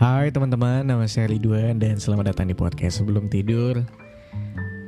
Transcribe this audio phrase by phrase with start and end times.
[0.00, 3.84] Hai teman-teman, nama saya Ridwan dan selamat datang di podcast sebelum tidur.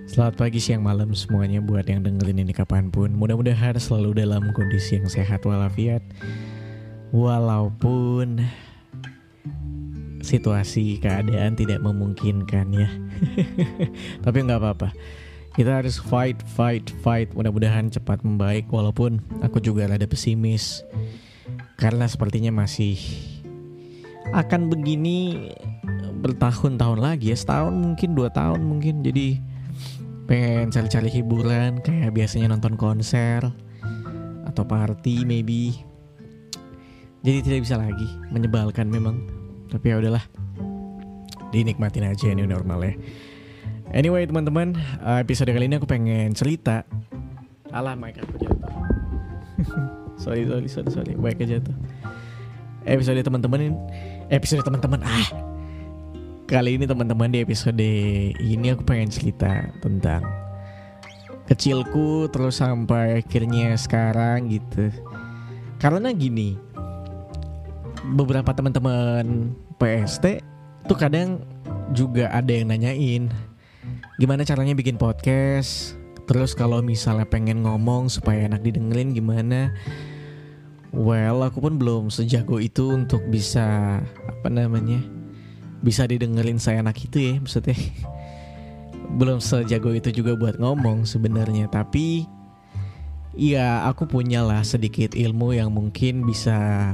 [0.08, 3.12] Selamat pagi, siang, malam semuanya buat yang dengerin ini kapan pun.
[3.12, 6.00] Mudah-mudahan selalu dalam kondisi yang sehat walafiat.
[7.12, 8.40] Walaupun
[10.24, 12.88] situasi keadaan tidak memungkinkan ya.
[14.24, 14.96] Tapi nggak apa-apa.
[15.52, 17.28] Kita harus fight, fight, fight.
[17.36, 20.80] Mudah-mudahan cepat membaik Walaupun aku juga rada pesimis.
[21.76, 22.96] Karena sepertinya masih
[24.32, 25.52] akan begini
[26.24, 29.04] bertahun-tahun lagi ya setahun mungkin dua tahun mungkin.
[29.04, 29.36] Jadi
[30.24, 33.44] pengen cari-cari hiburan kayak biasanya nonton konser
[34.48, 35.76] atau party maybe.
[37.22, 39.20] Jadi tidak bisa lagi menyebalkan memang.
[39.68, 40.24] Tapi ya udahlah
[41.52, 42.94] dinikmatin aja ini normal ya.
[43.92, 44.72] Anyway teman-teman
[45.20, 46.88] episode kali ini aku pengen cerita.
[47.68, 48.72] Alah mic aku jatuh.
[50.22, 51.74] Sorry sorry sorry sorry mic jatuh.
[52.82, 53.78] Episode teman-teman
[54.28, 55.00] episode teman-teman.
[55.02, 55.28] Ah.
[56.46, 57.88] Kali ini teman-teman di episode
[58.36, 60.20] ini aku pengen cerita tentang
[61.48, 64.92] kecilku terus sampai akhirnya sekarang gitu.
[65.80, 66.54] Karena gini
[68.14, 70.42] beberapa teman-teman PST
[70.86, 71.42] tuh kadang
[71.94, 73.30] juga ada yang nanyain
[74.20, 75.96] gimana caranya bikin podcast?
[76.30, 79.74] Terus kalau misalnya pengen ngomong supaya enak didengerin gimana
[80.92, 83.96] Well, aku pun belum sejago itu untuk bisa
[84.28, 85.00] apa namanya
[85.80, 87.72] bisa didengerin saya anak itu ya maksudnya.
[89.18, 92.28] belum sejago itu juga buat ngomong sebenarnya, tapi
[93.32, 96.92] ya aku punya lah sedikit ilmu yang mungkin bisa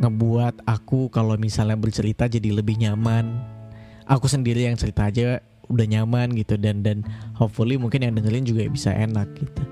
[0.00, 3.36] ngebuat aku kalau misalnya bercerita jadi lebih nyaman.
[4.08, 7.04] Aku sendiri yang cerita aja udah nyaman gitu dan dan
[7.36, 9.62] hopefully mungkin yang dengerin juga bisa enak gitu.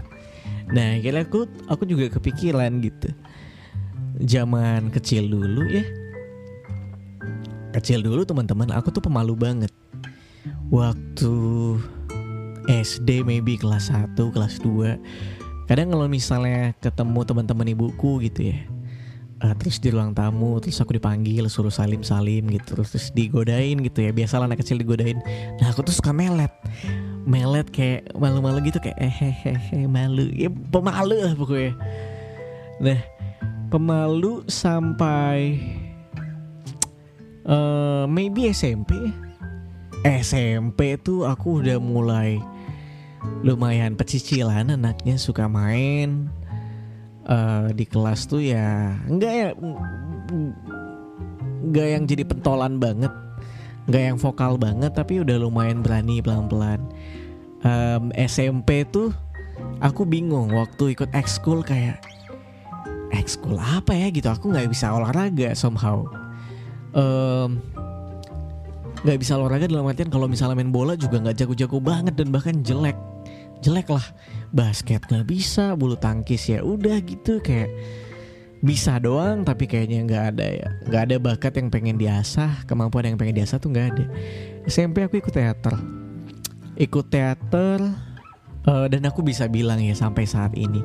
[0.70, 3.10] Nah, kira aku aku juga kepikiran gitu.
[4.22, 5.82] Zaman kecil dulu ya.
[7.74, 9.72] Kecil dulu teman-teman, aku tuh pemalu banget.
[10.70, 11.34] Waktu
[12.70, 15.66] SD maybe kelas 1, kelas 2.
[15.66, 18.58] Kadang kalau misalnya ketemu teman-teman ibuku gitu ya.
[19.40, 23.80] Uh, terus di ruang tamu terus aku dipanggil suruh salim salim gitu terus, terus digodain
[23.80, 25.16] gitu ya biasalah anak kecil digodain
[25.56, 26.52] nah aku tuh suka melet
[27.30, 30.26] melet kayak malu-malu gitu kayak eh hehehe malu.
[30.34, 31.78] Ya pemalu lah pokoknya.
[32.82, 32.98] Nah
[33.70, 35.62] pemalu sampai
[37.46, 38.98] uh, maybe SMP
[40.02, 42.42] SMP tuh aku udah mulai
[43.46, 46.26] lumayan pecicilan anaknya suka main.
[47.30, 49.48] Uh, di kelas tuh ya enggak ya
[51.62, 53.12] enggak yang jadi pentolan banget
[53.86, 56.78] nggak yang vokal banget tapi udah lumayan berani pelan-pelan
[57.64, 59.12] um, SMP tuh
[59.80, 62.00] aku bingung waktu ikut ekskul kayak
[63.12, 66.06] ekskul apa ya gitu aku nggak bisa olahraga somehow.
[69.04, 72.28] Nggak um, bisa olahraga dalam artian kalau misalnya main bola juga nggak jago-jago banget dan
[72.32, 72.96] bahkan jelek
[73.60, 74.04] jelek lah.
[74.50, 77.70] Basket nggak bisa bulu tangkis ya udah gitu kayak
[78.60, 80.68] bisa doang tapi kayaknya nggak ada ya.
[80.90, 84.04] Nggak ada bakat yang pengen diasah kemampuan yang pengen diasah tuh nggak ada.
[84.66, 85.99] SMP aku ikut teater
[86.80, 87.78] ikut teater
[88.64, 90.80] uh, dan aku bisa bilang ya sampai saat ini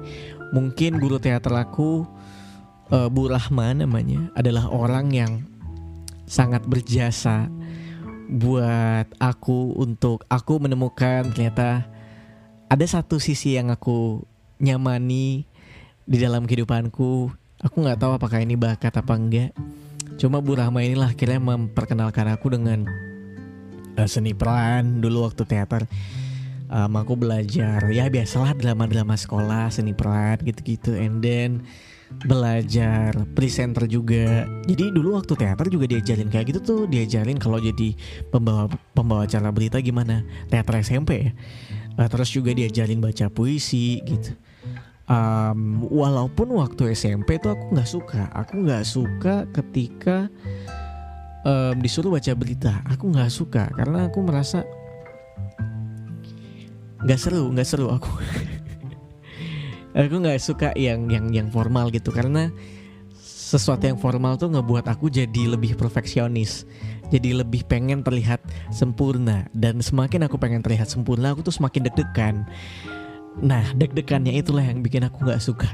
[0.52, 2.04] mungkin guru teater aku
[2.92, 5.32] uh, Bu Rahman namanya adalah orang yang
[6.28, 7.48] sangat berjasa
[8.28, 11.88] buat aku untuk aku menemukan ternyata
[12.68, 14.28] ada satu sisi yang aku
[14.60, 15.48] nyamani
[16.04, 17.32] di dalam kehidupanku
[17.66, 19.56] Aku nggak tahu apakah ini bakat apa enggak.
[20.20, 22.84] Cuma Bu Rahma inilah akhirnya memperkenalkan aku dengan
[23.98, 25.84] uh, seni peran dulu waktu teater.
[26.66, 31.62] Um, aku belajar ya biasalah drama-drama sekolah seni peran gitu-gitu and then
[32.26, 34.50] belajar presenter juga.
[34.66, 37.94] Jadi dulu waktu teater juga diajarin kayak gitu tuh, diajarin kalau jadi
[38.34, 38.66] pembawa
[38.98, 41.32] pembawa acara berita gimana teater SMP ya.
[41.96, 44.36] Uh, terus juga diajarin baca puisi gitu
[45.10, 50.30] um, walaupun waktu SMP tuh aku nggak suka aku nggak suka ketika
[51.46, 52.82] um, disuruh baca berita.
[52.92, 54.66] Aku nggak suka karena aku merasa
[57.06, 58.12] nggak seru nggak seru aku.
[59.96, 62.52] Aku nggak suka yang yang yang formal gitu karena
[63.24, 66.68] sesuatu yang formal tuh ngebuat aku jadi lebih perfeksionis
[67.08, 68.44] jadi lebih pengen terlihat
[68.76, 69.48] sempurna.
[69.56, 72.44] Dan semakin aku pengen terlihat sempurna aku tuh semakin deg-degan.
[73.40, 75.72] Nah deg-degannya itulah yang bikin aku gak suka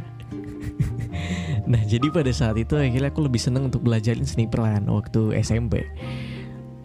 [1.71, 5.85] Nah jadi pada saat itu akhirnya aku lebih seneng untuk belajarin seni peran waktu SMP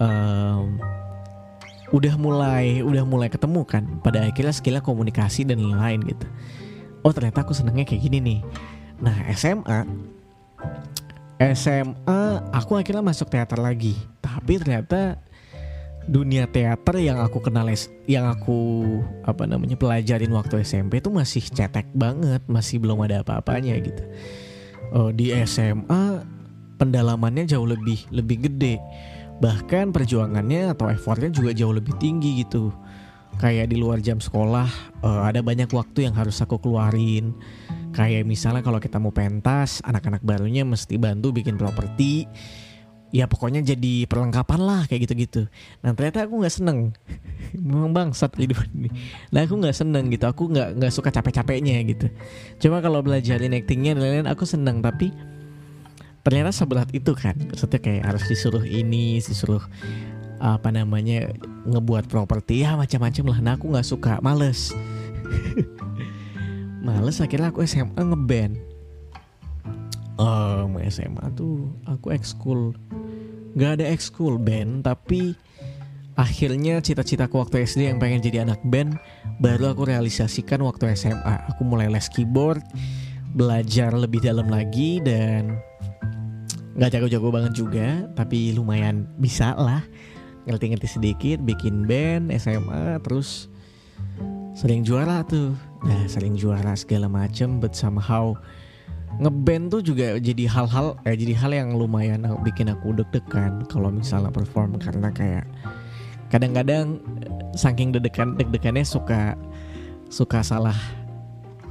[0.01, 0.77] um,
[1.95, 6.27] Udah mulai udah mulai ketemu kan Pada akhirnya skillnya komunikasi dan lain-lain gitu.
[7.07, 8.41] Oh ternyata aku senengnya kayak gini nih.
[8.99, 9.87] Nah SMA
[11.39, 13.95] SMA aku akhirnya masuk teater lagi.
[14.19, 15.23] Tapi ternyata
[16.07, 17.67] dunia teater yang aku kenal
[18.07, 18.59] yang aku
[19.27, 24.07] apa namanya pelajarin waktu SMP itu masih cetek banget masih belum ada apa-apanya gitu
[24.93, 26.23] oh, di SMA
[26.77, 28.77] pendalamannya jauh lebih lebih gede.
[29.41, 32.73] Bahkan perjuangannya atau effortnya juga jauh lebih tinggi gitu.
[33.37, 34.69] Kayak di luar jam sekolah
[35.05, 37.37] uh, ada banyak waktu yang harus aku keluarin.
[37.93, 42.29] Kayak misalnya kalau kita mau pentas anak-anak barunya mesti bantu bikin properti
[43.15, 45.47] ya pokoknya jadi perlengkapan lah kayak gitu-gitu.
[45.83, 46.91] Nah ternyata aku nggak seneng,
[47.55, 48.91] memang bangsat hidup ini.
[49.31, 52.07] Nah aku nggak seneng gitu, aku nggak nggak suka capek-capeknya gitu.
[52.59, 55.15] Cuma kalau belajarin actingnya dan lain-lain aku seneng tapi
[56.27, 57.39] ternyata seberat itu kan.
[57.39, 59.63] Maksudnya kayak harus disuruh ini, disuruh
[60.37, 61.33] apa namanya
[61.65, 63.39] ngebuat properti ya macam-macam lah.
[63.41, 64.75] Nah aku nggak suka, males.
[66.87, 68.76] males akhirnya aku SMA ngeband
[70.21, 72.77] um, SMA tuh aku ekskul.
[73.57, 75.33] Gak ada ekskul band Tapi
[76.13, 79.01] akhirnya cita-citaku waktu SD yang pengen jadi anak band
[79.41, 82.61] Baru aku realisasikan waktu SMA Aku mulai les keyboard
[83.33, 85.57] Belajar lebih dalam lagi dan
[86.77, 89.81] Gak jago-jago banget juga Tapi lumayan bisa lah.
[90.45, 93.49] Ngerti-ngerti sedikit Bikin band SMA Terus
[94.53, 95.57] sering juara tuh.
[95.85, 98.37] Nah sering juara segala macem But somehow
[99.17, 104.29] ngeband tuh juga jadi hal-hal eh jadi hal yang lumayan bikin aku deg-degan kalau misalnya
[104.29, 104.77] perform.
[104.77, 105.49] Karena kayak
[106.29, 107.01] kadang-kadang
[107.57, 109.33] saking deg-degan deg-degannya suka
[110.13, 110.77] suka salah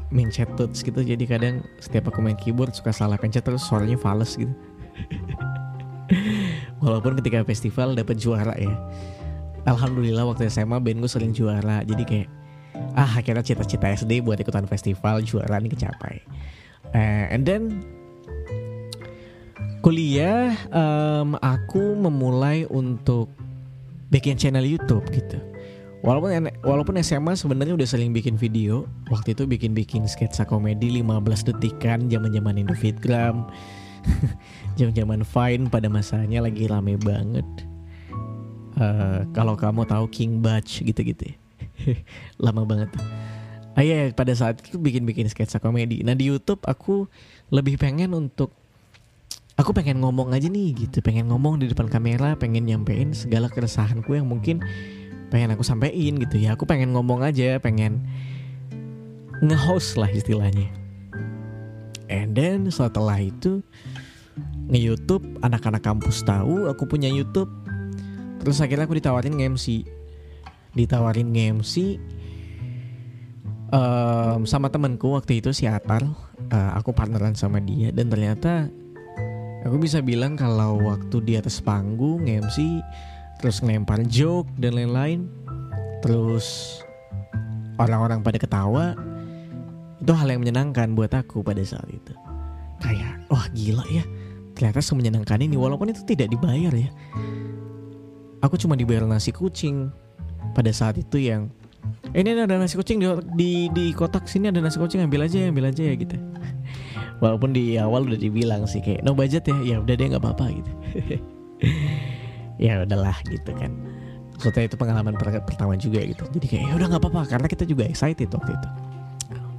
[0.10, 1.06] mencet tuts gitu.
[1.06, 4.54] Jadi kadang setiap aku main keyboard suka salah pencet terus suaranya fals gitu.
[6.84, 8.74] Walaupun ketika festival dapat juara ya.
[9.66, 11.82] Alhamdulillah waktu SMA band gue sering juara.
[11.82, 12.30] Jadi kayak
[12.98, 16.22] ah akhirnya cita-cita SD buat ikutan festival juara nih kecapai
[16.96, 17.84] Uh, and then
[19.84, 23.28] kuliah um, aku memulai untuk
[24.08, 25.36] bikin channel YouTube gitu.
[26.06, 32.08] Walaupun walaupun SMA sebenarnya udah sering bikin video, waktu itu bikin-bikin sketsa komedi 15 detikan
[32.08, 33.50] zaman-zaman Indofitgram.
[34.78, 37.48] Zaman-zaman Vine pada masanya lagi rame banget.
[38.78, 41.36] Uh, kalau kamu tahu King Batch gitu-gitu ya.
[42.46, 42.94] Lama banget.
[43.76, 46.00] Ah iya, pada saat itu bikin-bikin sketsa komedi.
[46.00, 47.12] Nah di YouTube aku
[47.52, 48.56] lebih pengen untuk
[49.60, 54.16] aku pengen ngomong aja nih gitu, pengen ngomong di depan kamera, pengen nyampein segala keresahanku
[54.16, 54.64] yang mungkin
[55.28, 56.56] pengen aku sampein gitu ya.
[56.56, 58.00] Aku pengen ngomong aja, pengen
[59.44, 60.72] nge-host lah istilahnya.
[62.08, 63.60] And then setelah itu
[64.72, 67.52] nge-YouTube, anak-anak kampus tahu aku punya YouTube.
[68.40, 69.84] Terus akhirnya aku ditawarin nge-MC.
[70.76, 72.00] Ditawarin nge-MC
[73.72, 76.06] um, sama temenku waktu itu si Atar
[76.52, 78.70] uh, aku partneran sama dia dan ternyata
[79.66, 82.82] aku bisa bilang kalau waktu di atas panggung MC
[83.42, 85.30] terus ngelempar joke dan lain-lain
[86.06, 86.80] terus
[87.82, 88.96] orang-orang pada ketawa
[90.00, 92.14] itu hal yang menyenangkan buat aku pada saat itu.
[92.78, 94.06] Kayak wah gila ya
[94.56, 96.90] ternyata semenyenangkan ini walaupun itu tidak dibayar ya.
[98.46, 99.90] Aku cuma dibayar nasi kucing
[100.54, 101.65] pada saat itu yang eh,
[102.16, 105.68] ini ada nasi kucing di, di di kotak sini ada nasi kucing ambil aja ambil
[105.68, 106.16] aja ya gitu.
[107.24, 109.58] Walaupun di awal udah dibilang sih kayak no budget ya.
[109.64, 110.72] Ya udah deh nggak apa-apa gitu.
[112.56, 113.68] Ya udahlah gitu kan.
[114.40, 116.24] Soalnya itu pengalaman pertama juga gitu.
[116.40, 118.70] Jadi kayak ya udah nggak apa-apa karena kita juga excited waktu itu.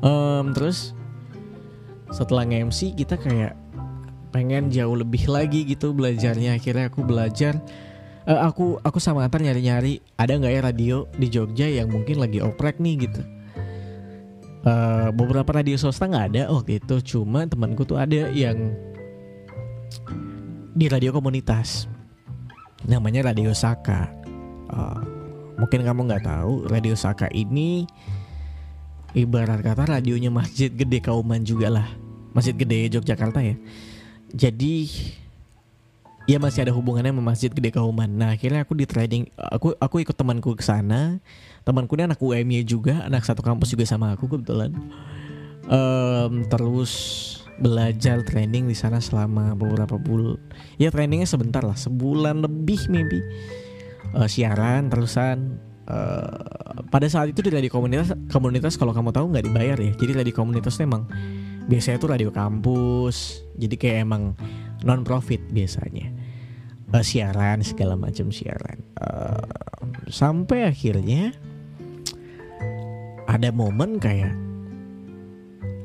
[0.00, 0.96] Um, terus
[2.08, 3.52] setelah nge-MC kita kayak
[4.32, 6.56] pengen jauh lebih lagi gitu belajarnya.
[6.56, 7.60] Akhirnya aku belajar
[8.26, 12.42] uh, aku aku sama Antar nyari-nyari ada nggak ya radio di Jogja yang mungkin lagi
[12.42, 13.22] oprek nih gitu.
[14.66, 18.74] Uh, beberapa radio swasta nggak ada waktu itu, cuma temanku tuh ada yang
[20.74, 21.86] di radio komunitas,
[22.82, 24.10] namanya Radio Saka.
[24.66, 25.00] Uh,
[25.54, 27.86] mungkin kamu nggak tahu, Radio Saka ini
[29.14, 31.88] ibarat kata radionya Masjid Gede Kauman juga lah,
[32.34, 33.54] Masjid Gede Yogyakarta ya.
[34.34, 34.90] Jadi
[36.26, 38.10] ya masih ada hubungannya sama Masjid Gede Kauman.
[38.10, 41.22] Nah akhirnya aku di trading, aku aku ikut temanku ke sana.
[41.62, 44.74] Temanku ini anak UMY juga, anak satu kampus juga sama aku kebetulan.
[45.66, 46.92] Um, terus
[47.58, 50.38] belajar training di sana selama beberapa bulan.
[50.76, 53.22] Ya trainingnya sebentar lah, sebulan lebih maybe.
[54.14, 55.62] Uh, siaran terusan.
[55.86, 59.94] Uh, pada saat itu di komunitas, komunitas kalau kamu tahu nggak dibayar ya.
[59.94, 61.06] Jadi radio komunitas emang
[61.66, 63.42] biasanya tuh radio kampus.
[63.58, 64.34] Jadi kayak emang
[64.86, 66.10] non profit biasanya.
[66.94, 68.78] Uh, siaran segala macam siaran.
[68.96, 69.42] Uh,
[70.06, 71.34] sampai akhirnya
[73.26, 74.32] ada momen kayak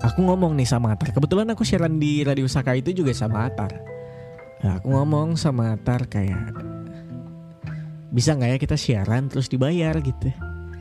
[0.02, 1.14] aku ngomong nih sama Atar.
[1.14, 3.82] Kebetulan aku siaran di radio Saka itu juga sama Atar.
[4.62, 6.54] Nah, aku ngomong sama Tar kayak
[8.14, 10.30] bisa nggak ya kita siaran terus dibayar gitu?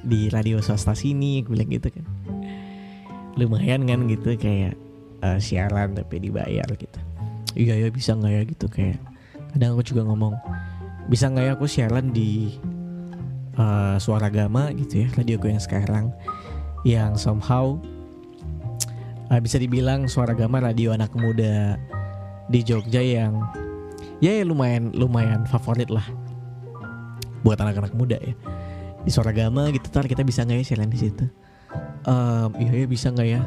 [0.04, 2.04] Di radio swasta sini aku bilang gitu kan.
[3.40, 4.76] Lumayan kan gitu kayak
[5.24, 7.00] uh, siaran tapi dibayar gitu.
[7.56, 8.98] Iya ya bisa nggak ya gitu kayak
[9.54, 10.34] kadang aku juga ngomong
[11.10, 12.54] bisa nggak ya aku siaran di
[13.58, 16.06] uh, suara gama gitu ya radio gue yang sekarang
[16.86, 17.74] yang somehow
[19.28, 21.74] uh, bisa dibilang suara gama radio anak muda
[22.50, 23.42] di Jogja yang
[24.22, 26.04] ya, ya lumayan lumayan favorit lah
[27.42, 28.34] buat anak-anak muda ya.
[29.00, 31.24] Di suara gama gitu tar kita bisa nggak ya siaran di situ?
[32.04, 33.40] Um, iya ya bisa nggak ya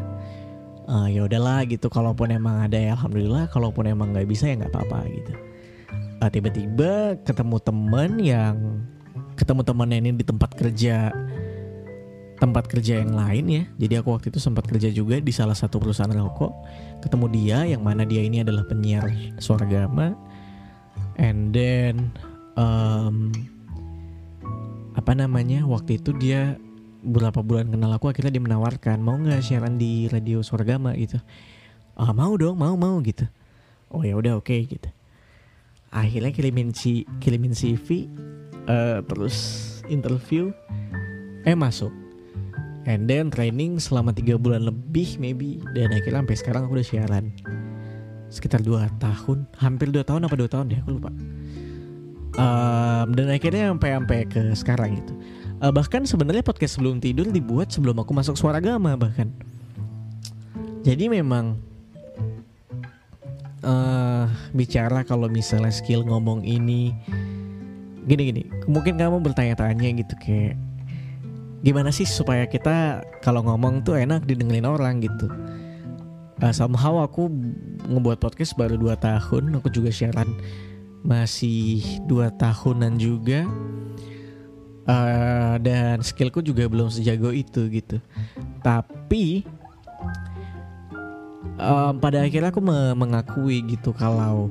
[0.88, 4.74] uh, ya udahlah gitu kalaupun emang ada ya alhamdulillah kalaupun emang nggak bisa ya nggak
[4.74, 5.34] apa-apa gitu.
[6.24, 8.56] Uh, tiba-tiba ketemu temen yang
[9.36, 11.12] ketemu temennya ini di tempat kerja
[12.40, 13.64] tempat kerja yang lain ya.
[13.80, 16.52] Jadi aku waktu itu sempat kerja juga di salah satu perusahaan rokok.
[17.00, 19.08] Ketemu dia yang mana dia ini adalah penyiar
[19.40, 20.16] suara gama
[21.18, 22.10] and then
[22.58, 23.30] um,
[24.94, 26.58] apa namanya waktu itu dia
[27.04, 30.96] beberapa bulan kenal aku akhirnya dia menawarkan mau nggak siaran di radio Sorgama?
[30.96, 31.20] gitu.
[32.00, 33.28] Ah mau dong mau mau gitu.
[33.92, 34.90] Oh ya udah oke okay, gitu.
[35.94, 38.10] Akhirnya kirimin si kirimin CV
[38.66, 39.38] uh, terus
[39.92, 40.50] interview
[41.44, 41.92] eh masuk.
[42.84, 45.60] And then training selama tiga bulan lebih maybe.
[45.76, 47.32] Dan akhirnya sampai sekarang aku udah siaran
[48.34, 51.12] sekitar dua tahun hampir dua tahun apa dua tahun deh aku lupa.
[52.34, 55.14] Um, dan akhirnya sampai sampai ke sekarang itu
[55.64, 59.32] uh, bahkan sebenarnya podcast sebelum tidur dibuat sebelum aku masuk suara gama bahkan.
[60.84, 61.56] Jadi memang
[63.64, 66.92] uh, bicara kalau misalnya skill ngomong ini
[68.04, 70.60] gini gini mungkin kamu bertanya-tanya gitu kayak
[71.64, 75.00] gimana sih supaya kita kalau ngomong tuh enak didengerin orang?
[75.00, 75.32] gitu.
[76.44, 77.32] Uh, somehow aku
[77.88, 80.28] ngebuat podcast baru 2 tahun aku juga siaran
[81.04, 83.44] masih dua tahunan juga
[84.88, 87.98] uh, dan skillku juga belum sejago itu gitu.
[88.64, 89.44] Tapi
[91.60, 94.50] um, pada akhirnya aku me mengakui gitu kalau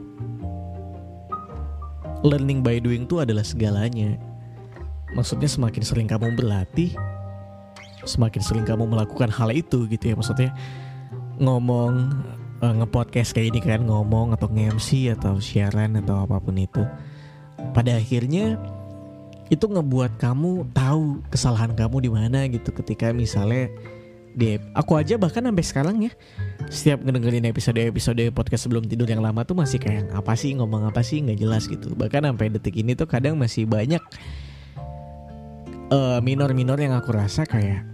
[2.23, 4.17] learning by doing itu adalah segalanya.
[5.13, 6.97] Maksudnya semakin sering kamu berlatih
[8.03, 10.15] semakin sering kamu melakukan hal itu gitu ya.
[10.19, 10.51] Maksudnya
[11.39, 12.11] ngomong
[12.63, 16.83] uh, ngepodcast kayak ini kan ngomong atau nge-MC atau siaran atau apa pun itu.
[17.73, 18.59] Pada akhirnya
[19.53, 23.69] itu ngebuat kamu tahu kesalahan kamu di mana gitu ketika misalnya
[24.33, 26.13] di aku aja bahkan sampai sekarang ya
[26.73, 30.57] setiap ngedengerin episode episode podcast sebelum tidur yang lama tuh masih kayak apa sih?
[30.57, 31.21] Ngomong apa sih?
[31.21, 31.93] Nggak jelas gitu.
[31.93, 34.01] Bahkan sampai detik ini tuh kadang masih banyak
[35.93, 37.85] uh, minor-minor yang aku rasa kayak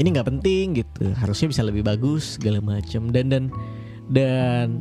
[0.00, 1.12] ini nggak penting gitu.
[1.20, 3.44] Harusnya bisa lebih bagus segala macam dan dan
[4.08, 4.80] dan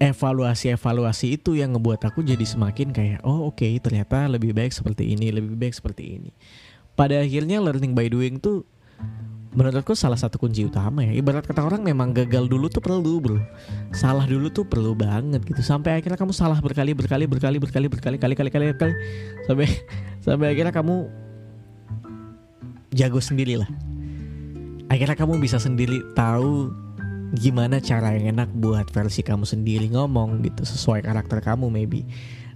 [0.00, 4.72] evaluasi evaluasi itu yang ngebuat aku jadi semakin kayak oh oke okay, ternyata lebih baik
[4.72, 6.30] seperti ini lebih baik seperti ini.
[6.96, 8.64] Pada akhirnya learning by doing tuh
[9.52, 11.12] menurutku salah satu kunci utama ya.
[11.12, 13.38] Ibarat kata orang memang gagal dulu tuh perlu bro.
[13.92, 15.60] Salah dulu tuh perlu banget gitu.
[15.60, 18.94] Sampai akhirnya kamu salah berkali berkali berkali berkali berkali kali kali kali kali.
[19.44, 19.68] Sampai
[20.24, 20.96] sampai akhirnya kamu
[22.96, 23.70] jago sendiri lah
[24.90, 26.74] akhirnya kamu bisa sendiri tahu
[27.38, 32.02] gimana cara yang enak buat versi kamu sendiri ngomong gitu sesuai karakter kamu maybe.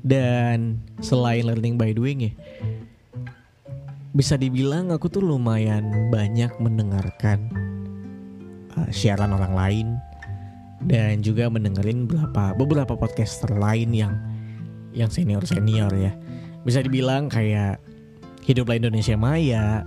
[0.04, 2.33] Dan selain learning by doing ya
[4.14, 7.50] bisa dibilang aku tuh lumayan banyak mendengarkan
[8.78, 9.87] uh, siaran orang lain
[10.87, 14.14] dan juga mendengarin beberapa beberapa podcaster lain yang
[14.95, 16.14] yang senior senior ya.
[16.62, 17.83] Bisa dibilang kayak
[18.47, 19.83] hiduplah Indonesia Maya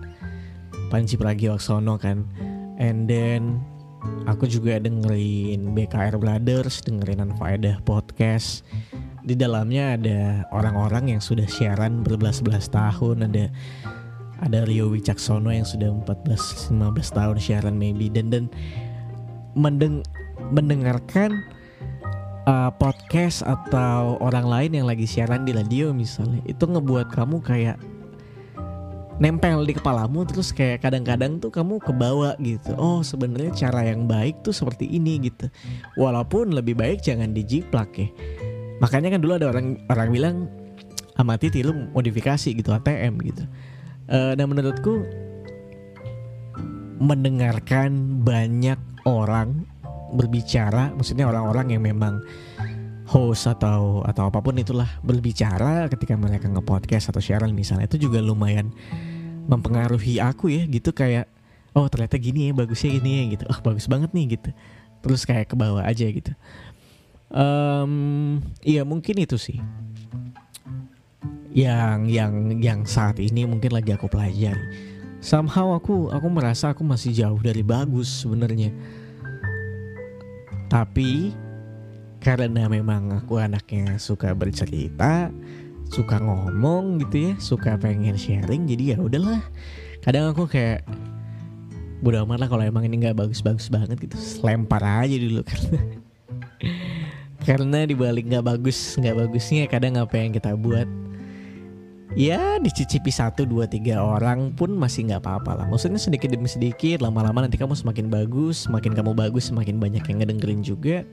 [0.92, 2.28] Panji Pragiwaksono kan.
[2.78, 3.64] And then
[4.30, 8.68] aku juga dengerin BKR Brothers dengerin Anfaedah podcast.
[9.28, 13.52] Di dalamnya ada orang-orang yang sudah siaran berbelas-belas tahun ada
[14.38, 18.08] ada Rio Wicaksono yang sudah 14 15 tahun siaran maybe.
[18.08, 18.46] Dan dan
[19.58, 20.06] mendeng
[20.54, 21.42] mendengarkan
[22.48, 27.78] uh, podcast atau orang lain yang lagi siaran di radio misalnya itu ngebuat kamu kayak
[29.18, 32.78] nempel di kepalamu terus kayak kadang-kadang tuh kamu kebawa gitu.
[32.78, 35.50] Oh sebenarnya cara yang baik tuh seperti ini gitu.
[35.98, 38.10] Walaupun lebih baik jangan dijiplak ya.
[38.78, 40.36] Makanya kan dulu ada orang orang bilang
[41.18, 43.44] amati tilu modifikasi gitu ATM gitu.
[44.08, 45.04] Uh, dan menurutku
[46.98, 49.66] mendengarkan banyak orang
[50.14, 52.24] berbicara maksudnya orang-orang yang memang
[53.08, 57.88] host atau atau apa pun itulah berbicara ketika mereka nge-podcast atau siaran misalnya.
[57.88, 58.76] Itu juga lumayan
[59.48, 60.92] mempengaruhi aku ya gitu.
[60.92, 61.32] Kayak
[61.72, 63.44] oh ternyata gini ya bagusnya gini ya gitu.
[63.48, 64.52] Oh bagus banget nih gitu.
[65.00, 66.36] Terus kayak ke bawah aja gitu.
[67.32, 69.64] Um, iya mungkin itu sih.
[71.56, 74.60] Yang yang yang saat ini mungkin lagi aku pelajari.
[75.24, 78.76] Somehow aku aku merasa aku masih jauh dari bagus sebenarnya.
[80.68, 81.32] Tapi
[82.18, 85.30] karena memang aku anaknya suka bercerita
[85.88, 89.42] suka ngomong gitu ya suka pengen sharing jadi ya udahlah.
[90.04, 90.84] Kadang aku kayak
[91.98, 94.14] Bodo amat lah kalau emang ini nggak bagus-bagus banget gitu.
[94.46, 95.80] Lempar aja dulu karena
[97.42, 100.86] Karena dibalik nggak bagus nggak bagusnya kadang apa yang kita buat
[102.18, 105.66] Ya dicicipi satu dua tiga orang pun masih nggak apa-apa lah.
[105.70, 110.18] Maksudnya sedikit demi sedikit lama-lama nanti kamu semakin bagus Semakin kamu bagus semakin banyak yang
[110.26, 111.06] ngedengerin juga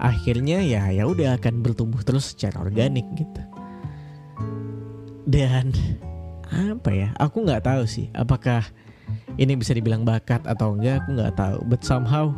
[0.00, 3.42] Akhirnya ya ya udah akan bertumbuh terus secara organik gitu.
[5.28, 5.70] Dan
[6.50, 8.66] apa ya aku nggak tahu sih apakah
[9.38, 11.58] ini bisa dibilang bakat atau enggak aku nggak tahu.
[11.68, 12.32] But somehow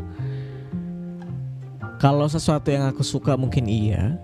[2.03, 4.19] kalau sesuatu yang aku suka mungkin iya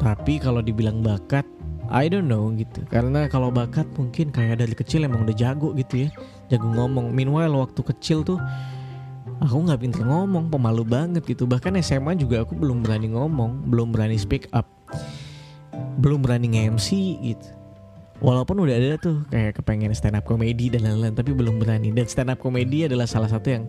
[0.00, 1.44] tapi kalau dibilang bakat
[1.92, 2.88] I don't know gitu.
[2.88, 6.10] Karena kalau bakat mungkin kayak dari kecil emang udah jago gitu ya
[6.48, 7.12] jago ngomong.
[7.12, 8.40] Meanwhile waktu kecil tuh
[9.42, 11.50] aku nggak pinter ngomong pemalu banget gitu.
[11.50, 14.70] Bahkan SMA juga aku belum berani ngomong belum berani speak up
[15.98, 16.88] belum berani nge-MC
[17.20, 17.48] gitu.
[18.22, 21.90] Walaupun udah ada tuh kayak kepengen stand up comedy dan lain-lain tapi belum berani.
[21.90, 23.66] Dan stand up comedy adalah salah satu yang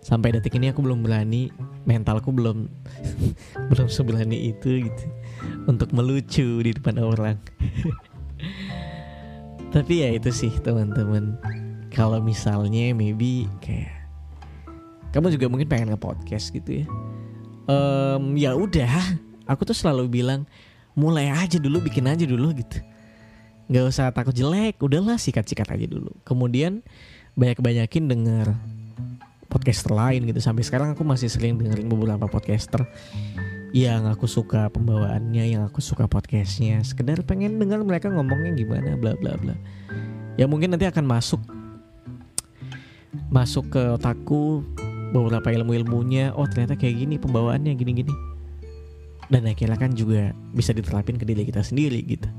[0.00, 1.52] sampai detik ini aku belum berani
[1.84, 2.64] mentalku belum
[3.70, 5.04] belum seberani itu gitu
[5.68, 7.36] untuk melucu di depan orang.
[9.74, 11.36] Tapi ya itu sih teman-teman.
[11.92, 13.99] Kalau misalnya maybe kayak
[15.10, 16.86] kamu juga mungkin pengen nge-podcast gitu ya.
[17.70, 18.90] Um, ya udah
[19.46, 20.46] aku tuh selalu bilang
[20.94, 22.78] mulai aja dulu bikin aja dulu gitu.
[23.70, 26.10] Nggak usah takut jelek udahlah sikat-sikat aja dulu.
[26.26, 26.82] Kemudian
[27.38, 28.46] banyak-banyakin denger
[29.50, 30.38] podcaster lain gitu.
[30.42, 32.86] Sampai sekarang aku masih sering dengerin beberapa podcaster
[33.70, 36.82] yang aku suka pembawaannya yang aku suka podcastnya.
[36.82, 39.54] Sekedar pengen dengar mereka ngomongnya gimana bla bla bla.
[40.38, 41.42] Ya mungkin nanti akan masuk
[43.30, 44.62] masuk ke otakku
[45.10, 48.14] beberapa ilmu-ilmunya oh ternyata kayak gini pembawaannya gini-gini
[49.30, 52.30] dan akhirnya kan juga bisa diterapin ke diri kita sendiri gitu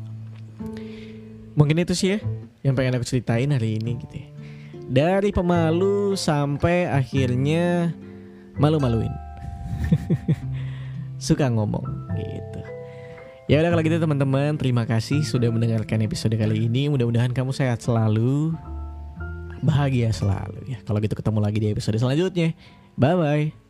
[1.51, 2.19] Mungkin itu sih ya
[2.63, 4.27] yang pengen aku ceritain hari ini gitu ya.
[4.91, 7.91] Dari pemalu sampai akhirnya
[8.59, 9.11] malu-maluin.
[11.25, 11.83] Suka ngomong
[12.15, 12.61] gitu.
[13.49, 16.87] Ya udah kalau gitu teman-teman, terima kasih sudah mendengarkan episode kali ini.
[16.87, 18.55] Mudah-mudahan kamu sehat selalu,
[19.61, 20.79] bahagia selalu ya.
[20.83, 22.53] Kalau gitu ketemu lagi di episode selanjutnya.
[22.97, 23.60] Bye bye.